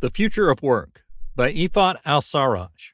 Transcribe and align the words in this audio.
The 0.00 0.10
Future 0.10 0.48
of 0.48 0.62
Work 0.62 1.02
by 1.34 1.52
Effat 1.52 2.00
Alsaraj. 2.06 2.92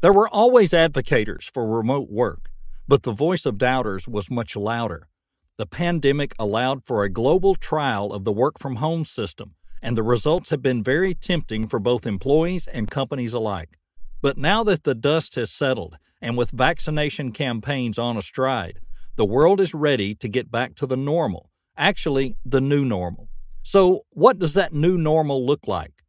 There 0.00 0.12
were 0.12 0.28
always 0.28 0.74
advocates 0.74 1.46
for 1.46 1.68
remote 1.68 2.10
work, 2.10 2.50
but 2.88 3.04
the 3.04 3.12
voice 3.12 3.46
of 3.46 3.58
doubters 3.58 4.08
was 4.08 4.28
much 4.28 4.56
louder. 4.56 5.06
The 5.56 5.66
pandemic 5.66 6.34
allowed 6.36 6.84
for 6.84 7.04
a 7.04 7.08
global 7.08 7.54
trial 7.54 8.12
of 8.12 8.24
the 8.24 8.32
work 8.32 8.58
from 8.58 8.76
home 8.76 9.04
system, 9.04 9.54
and 9.80 9.96
the 9.96 10.02
results 10.02 10.50
have 10.50 10.62
been 10.62 10.82
very 10.82 11.14
tempting 11.14 11.68
for 11.68 11.78
both 11.78 12.04
employees 12.04 12.66
and 12.66 12.90
companies 12.90 13.34
alike. 13.34 13.78
But 14.20 14.36
now 14.36 14.64
that 14.64 14.82
the 14.82 14.96
dust 14.96 15.36
has 15.36 15.52
settled, 15.52 15.96
and 16.20 16.36
with 16.36 16.50
vaccination 16.50 17.32
campaigns 17.32 17.98
on 17.98 18.16
a 18.16 18.22
stride, 18.22 18.80
the 19.16 19.24
world 19.24 19.60
is 19.60 19.74
ready 19.74 20.14
to 20.16 20.28
get 20.28 20.50
back 20.50 20.74
to 20.76 20.86
the 20.86 20.96
normal, 20.96 21.50
actually, 21.76 22.36
the 22.44 22.60
new 22.60 22.84
normal. 22.84 23.28
So, 23.62 24.04
what 24.10 24.38
does 24.38 24.54
that 24.54 24.72
new 24.72 24.96
normal 24.96 25.44
look 25.44 25.66
like? 25.66 26.04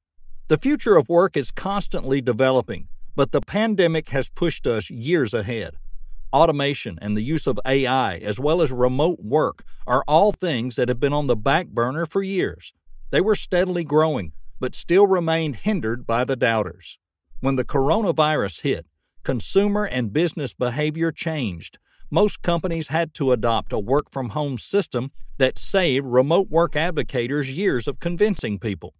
The 0.47 0.57
future 0.57 0.95
of 0.95 1.09
work 1.09 1.35
is 1.37 1.51
constantly 1.51 2.21
developing, 2.21 2.87
but 3.15 3.31
the 3.31 3.41
pandemic 3.41 4.09
has 4.09 4.29
pushed 4.29 4.65
us 4.65 4.89
years 4.89 5.33
ahead. 5.33 5.75
Automation 6.31 6.97
and 7.01 7.17
the 7.17 7.21
use 7.21 7.47
of 7.47 7.59
AI, 7.65 8.17
as 8.17 8.39
well 8.39 8.61
as 8.61 8.71
remote 8.71 9.19
work, 9.19 9.63
are 9.85 10.03
all 10.07 10.31
things 10.31 10.75
that 10.75 10.87
have 10.87 10.99
been 10.99 11.13
on 11.13 11.27
the 11.27 11.35
back 11.35 11.67
burner 11.67 12.05
for 12.05 12.23
years. 12.23 12.73
They 13.09 13.21
were 13.21 13.35
steadily 13.35 13.83
growing, 13.83 14.33
but 14.59 14.75
still 14.75 15.07
remained 15.07 15.57
hindered 15.57 16.05
by 16.05 16.23
the 16.23 16.35
doubters. 16.35 16.99
When 17.39 17.55
the 17.55 17.65
coronavirus 17.65 18.61
hit, 18.61 18.85
consumer 19.29 19.85
and 19.85 20.11
business 20.11 20.55
behavior 20.55 21.11
changed. 21.11 21.77
Most 22.09 22.41
companies 22.41 22.87
had 22.87 23.13
to 23.13 23.31
adopt 23.31 23.71
a 23.71 23.77
work 23.77 24.09
from 24.09 24.29
home 24.29 24.57
system 24.57 25.11
that 25.37 25.59
saved 25.59 26.07
remote 26.07 26.49
work 26.49 26.75
advocates 26.75 27.47
years 27.47 27.87
of 27.87 27.99
convincing 27.99 28.57
people. 28.57 28.95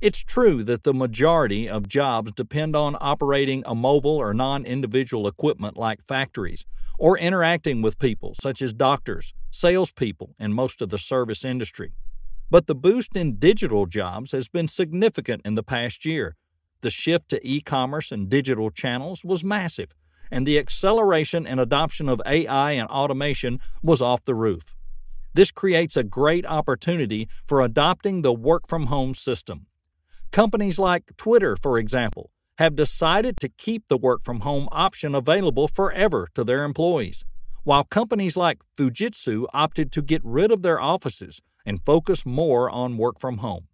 It's 0.00 0.24
true 0.24 0.64
that 0.64 0.82
the 0.82 0.92
majority 0.92 1.68
of 1.68 1.86
jobs 1.86 2.32
depend 2.32 2.74
on 2.74 2.96
operating 3.00 3.62
a 3.64 3.76
mobile 3.76 4.16
or 4.16 4.34
non 4.34 4.64
individual 4.64 5.28
equipment 5.28 5.76
like 5.76 6.02
factories, 6.02 6.66
or 6.98 7.16
interacting 7.16 7.80
with 7.80 8.00
people 8.00 8.34
such 8.34 8.60
as 8.62 8.72
doctors, 8.72 9.34
salespeople, 9.52 10.34
and 10.36 10.52
most 10.52 10.82
of 10.82 10.88
the 10.88 10.98
service 10.98 11.44
industry. 11.44 11.92
But 12.50 12.66
the 12.66 12.74
boost 12.74 13.16
in 13.16 13.36
digital 13.36 13.86
jobs 13.86 14.32
has 14.32 14.48
been 14.48 14.66
significant 14.66 15.42
in 15.44 15.54
the 15.54 15.62
past 15.62 16.04
year. 16.04 16.34
The 16.82 16.90
shift 16.90 17.28
to 17.30 17.46
e 17.46 17.60
commerce 17.60 18.10
and 18.10 18.30
digital 18.30 18.70
channels 18.70 19.24
was 19.24 19.44
massive, 19.44 19.94
and 20.30 20.46
the 20.46 20.58
acceleration 20.58 21.46
and 21.46 21.60
adoption 21.60 22.08
of 22.08 22.22
AI 22.24 22.72
and 22.72 22.88
automation 22.88 23.60
was 23.82 24.00
off 24.00 24.24
the 24.24 24.34
roof. 24.34 24.74
This 25.34 25.50
creates 25.50 25.96
a 25.96 26.04
great 26.04 26.46
opportunity 26.46 27.28
for 27.46 27.60
adopting 27.60 28.22
the 28.22 28.32
work 28.32 28.66
from 28.66 28.86
home 28.86 29.14
system. 29.14 29.66
Companies 30.32 30.78
like 30.78 31.16
Twitter, 31.16 31.56
for 31.56 31.78
example, 31.78 32.30
have 32.58 32.76
decided 32.76 33.36
to 33.38 33.48
keep 33.48 33.88
the 33.88 33.98
work 33.98 34.22
from 34.22 34.40
home 34.40 34.68
option 34.72 35.14
available 35.14 35.68
forever 35.68 36.28
to 36.34 36.44
their 36.44 36.64
employees, 36.64 37.24
while 37.64 37.84
companies 37.84 38.36
like 38.36 38.58
Fujitsu 38.76 39.46
opted 39.52 39.92
to 39.92 40.02
get 40.02 40.22
rid 40.24 40.50
of 40.50 40.62
their 40.62 40.80
offices 40.80 41.40
and 41.64 41.84
focus 41.84 42.24
more 42.24 42.70
on 42.70 42.96
work 42.96 43.18
from 43.18 43.38
home. 43.38 43.66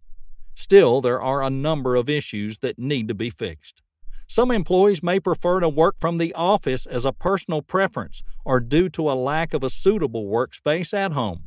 Still, 0.59 1.01
there 1.01 1.21
are 1.21 1.43
a 1.43 1.51
number 1.51 1.95
of 1.95 2.09
issues 2.09 2.57
that 2.59 2.79
need 2.79 3.07
to 3.09 3.13
be 3.13 3.29
fixed. 3.29 3.83
Some 4.27 4.49
employees 4.49 5.03
may 5.03 5.19
prefer 5.19 5.59
to 5.59 5.69
work 5.69 5.97
from 5.99 6.17
the 6.17 6.33
office 6.33 6.87
as 6.87 7.05
a 7.05 7.13
personal 7.13 7.61
preference 7.61 8.23
or 8.43 8.59
due 8.59 8.89
to 8.89 9.11
a 9.11 9.13
lack 9.13 9.53
of 9.53 9.63
a 9.63 9.69
suitable 9.69 10.25
workspace 10.25 10.95
at 10.95 11.11
home. 11.11 11.43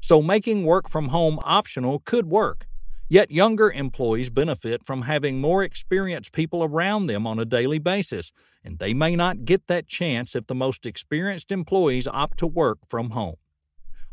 So, 0.00 0.22
making 0.22 0.64
work 0.64 0.88
from 0.88 1.08
home 1.08 1.38
optional 1.42 1.98
could 2.06 2.24
work 2.24 2.66
Yet 3.06 3.30
younger 3.30 3.70
employees 3.70 4.30
benefit 4.30 4.82
from 4.82 5.02
having 5.02 5.38
more 5.38 5.62
experienced 5.62 6.32
people 6.32 6.64
around 6.64 7.04
them 7.06 7.26
on 7.26 7.38
a 7.38 7.44
daily 7.44 7.78
basis, 7.78 8.32
and 8.64 8.78
they 8.78 8.94
may 8.94 9.14
not 9.14 9.44
get 9.44 9.66
that 9.66 9.86
chance 9.86 10.34
if 10.34 10.46
the 10.46 10.54
most 10.54 10.86
experienced 10.86 11.52
employees 11.52 12.08
opt 12.08 12.38
to 12.38 12.46
work 12.46 12.78
from 12.88 13.10
home. 13.10 13.36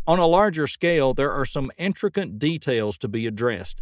On 0.05 0.19
a 0.19 0.27
larger 0.27 0.67
scale, 0.67 1.13
there 1.13 1.31
are 1.31 1.45
some 1.45 1.71
intricate 1.77 2.37
details 2.37 2.97
to 2.97 3.07
be 3.07 3.25
addressed. 3.25 3.81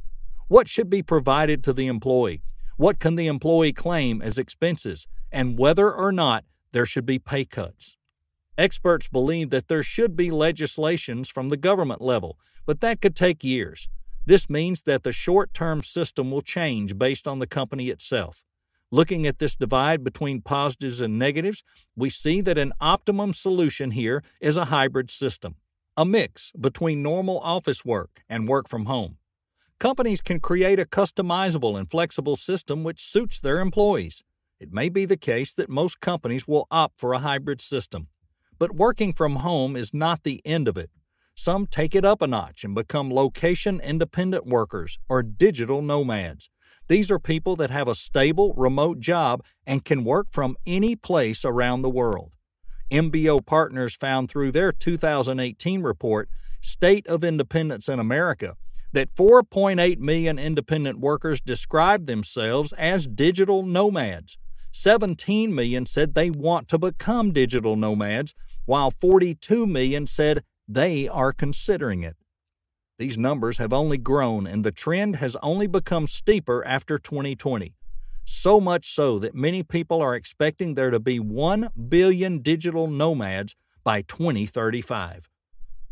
What 0.49 0.67
should 0.67 0.89
be 0.89 1.03
provided 1.03 1.63
to 1.63 1.73
the 1.73 1.85
employee? 1.85 2.41
What 2.75 2.97
can 2.97 3.13
the 3.13 3.27
employee 3.27 3.71
claim 3.71 4.19
as 4.19 4.39
expenses? 4.39 5.05
And 5.31 5.59
whether 5.59 5.93
or 5.93 6.11
not 6.11 6.43
there 6.71 6.87
should 6.87 7.05
be 7.05 7.19
pay 7.19 7.45
cuts. 7.45 7.97
Experts 8.57 9.07
believe 9.07 9.51
that 9.51 9.67
there 9.67 9.83
should 9.83 10.15
be 10.15 10.31
legislations 10.31 11.29
from 11.29 11.49
the 11.49 11.55
government 11.55 12.01
level, 12.01 12.39
but 12.65 12.81
that 12.81 12.99
could 12.99 13.15
take 13.15 13.43
years. 13.43 13.89
This 14.25 14.49
means 14.49 14.81
that 14.81 15.03
the 15.03 15.11
short 15.11 15.53
term 15.53 15.83
system 15.83 16.31
will 16.31 16.41
change 16.41 16.97
based 16.97 17.27
on 17.27 17.37
the 17.37 17.45
company 17.45 17.89
itself. 17.89 18.43
Looking 18.89 19.27
at 19.27 19.37
this 19.37 19.55
divide 19.55 20.03
between 20.03 20.41
positives 20.41 20.99
and 20.99 21.19
negatives, 21.19 21.63
we 21.95 22.09
see 22.09 22.41
that 22.41 22.57
an 22.57 22.73
optimum 22.81 23.33
solution 23.33 23.91
here 23.91 24.23
is 24.41 24.57
a 24.57 24.65
hybrid 24.65 25.11
system, 25.11 25.57
a 25.95 26.05
mix 26.05 26.51
between 26.59 27.03
normal 27.03 27.39
office 27.41 27.85
work 27.85 28.23
and 28.27 28.47
work 28.47 28.67
from 28.67 28.85
home. 28.85 29.17
Companies 29.79 30.19
can 30.19 30.41
create 30.41 30.77
a 30.77 30.83
customizable 30.83 31.79
and 31.79 31.89
flexible 31.89 32.35
system 32.35 32.83
which 32.83 33.01
suits 33.01 33.39
their 33.39 33.61
employees. 33.61 34.25
It 34.59 34.73
may 34.73 34.89
be 34.89 35.05
the 35.05 35.15
case 35.15 35.53
that 35.53 35.69
most 35.69 36.01
companies 36.01 36.45
will 36.45 36.67
opt 36.69 36.99
for 36.99 37.13
a 37.13 37.19
hybrid 37.19 37.61
system. 37.61 38.09
But 38.57 38.75
working 38.75 39.13
from 39.13 39.37
home 39.37 39.77
is 39.77 39.93
not 39.93 40.23
the 40.23 40.41
end 40.43 40.67
of 40.67 40.77
it. 40.77 40.89
Some 41.33 41.65
take 41.65 41.95
it 41.95 42.03
up 42.03 42.21
a 42.21 42.27
notch 42.27 42.65
and 42.65 42.75
become 42.75 43.09
location 43.09 43.79
independent 43.79 44.45
workers 44.45 44.99
or 45.07 45.23
digital 45.23 45.81
nomads. 45.81 46.49
These 46.89 47.09
are 47.09 47.17
people 47.17 47.55
that 47.55 47.69
have 47.69 47.87
a 47.87 47.95
stable 47.95 48.53
remote 48.57 48.99
job 48.99 49.45
and 49.65 49.85
can 49.85 50.03
work 50.03 50.27
from 50.29 50.57
any 50.65 50.97
place 50.97 51.45
around 51.45 51.83
the 51.83 51.89
world. 51.89 52.33
MBO 52.91 53.45
Partners 53.45 53.95
found 53.95 54.29
through 54.29 54.51
their 54.51 54.73
2018 54.73 55.83
report, 55.83 56.27
State 56.59 57.07
of 57.07 57.23
Independence 57.23 57.87
in 57.87 57.99
America, 57.99 58.57
that 58.91 59.13
4.8 59.13 59.99
million 59.99 60.39
independent 60.39 60.99
workers 60.99 61.41
described 61.41 62.07
themselves 62.07 62.73
as 62.73 63.07
digital 63.07 63.63
nomads. 63.63 64.37
17 64.71 65.53
million 65.53 65.85
said 65.85 66.13
they 66.13 66.29
want 66.29 66.67
to 66.67 66.77
become 66.77 67.31
digital 67.31 67.75
nomads, 67.75 68.33
while 68.65 68.91
42 68.91 69.65
million 69.65 70.05
said 70.07 70.43
they 70.67 71.07
are 71.07 71.33
considering 71.33 72.03
it. 72.03 72.15
These 72.99 73.17
numbers 73.17 73.57
have 73.57 73.73
only 73.73 73.97
grown, 73.97 74.45
and 74.45 74.63
the 74.63 74.71
trend 74.71 75.15
has 75.17 75.35
only 75.41 75.67
become 75.67 76.05
steeper 76.05 76.65
after 76.65 76.99
2020. 76.99 77.73
So 78.25 78.59
much 78.59 78.85
so 78.85 79.17
that 79.19 79.33
many 79.33 79.63
people 79.63 80.01
are 80.01 80.15
expecting 80.15 80.75
there 80.75 80.91
to 80.91 80.99
be 80.99 81.19
1 81.19 81.69
billion 81.87 82.39
digital 82.39 82.87
nomads 82.87 83.55
by 83.83 84.01
2035. 84.03 85.29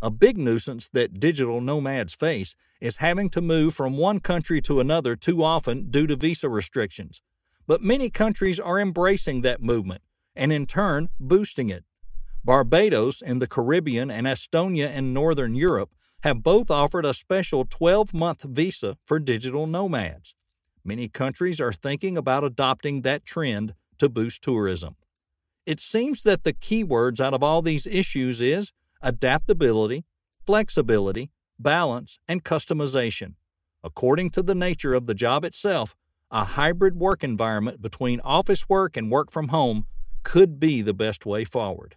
A 0.01 0.11
big 0.11 0.37
nuisance 0.37 0.89
that 0.89 1.19
digital 1.19 1.59
nomads 1.59 2.13
face 2.13 2.55
is 2.79 2.97
having 2.97 3.31
to 3.31 3.41
move 3.41 3.73
from 3.73 3.97
one 3.97 4.19
country 4.19 4.61
to 4.61 4.79
another 4.79 5.15
too 5.15 5.43
often 5.43 5.89
due 5.89 6.05
to 6.05 6.15
visa 6.15 6.49
restrictions. 6.49 7.21
But 7.65 7.81
many 7.81 8.11
countries 8.11 8.59
are 8.59 8.79
embracing 8.79 9.41
that 9.41 9.61
movement 9.61 10.01
and 10.35 10.53
in 10.53 10.67
turn 10.67 11.09
boosting 11.19 11.69
it. 11.69 11.83
Barbados 12.43 13.21
in 13.21 13.39
the 13.39 13.47
Caribbean 13.47 14.11
and 14.11 14.27
Estonia 14.27 14.95
in 14.95 15.13
Northern 15.13 15.55
Europe 15.55 15.89
have 16.23 16.43
both 16.43 16.69
offered 16.69 17.05
a 17.05 17.13
special 17.13 17.65
12 17.65 18.13
month 18.13 18.43
visa 18.43 18.97
for 19.03 19.19
digital 19.19 19.65
nomads. 19.65 20.35
Many 20.85 21.09
countries 21.09 21.59
are 21.59 21.73
thinking 21.73 22.17
about 22.17 22.43
adopting 22.43 23.01
that 23.01 23.25
trend 23.25 23.73
to 23.97 24.09
boost 24.09 24.43
tourism. 24.43 24.95
It 25.65 25.79
seems 25.79 26.21
that 26.23 26.43
the 26.43 26.53
key 26.53 26.83
words 26.83 27.19
out 27.19 27.33
of 27.33 27.43
all 27.43 27.61
these 27.61 27.87
issues 27.87 28.41
is 28.41 28.71
adaptability, 29.01 30.05
flexibility, 30.45 31.31
balance, 31.59 32.19
and 32.27 32.43
customization. 32.43 33.35
According 33.83 34.31
to 34.31 34.43
the 34.43 34.55
nature 34.55 34.93
of 34.93 35.05
the 35.05 35.13
job 35.13 35.45
itself, 35.45 35.95
a 36.29 36.43
hybrid 36.43 36.95
work 36.95 37.23
environment 37.23 37.81
between 37.81 38.19
office 38.21 38.67
work 38.67 38.97
and 38.97 39.11
work 39.11 39.31
from 39.31 39.49
home 39.49 39.85
could 40.23 40.59
be 40.59 40.81
the 40.81 40.93
best 40.93 41.25
way 41.25 41.45
forward. 41.45 41.95